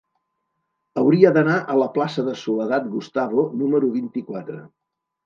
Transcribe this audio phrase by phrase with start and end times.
[1.01, 4.57] Hauria d'anar a la plaça de Soledad Gustavo número vint-i-quatre.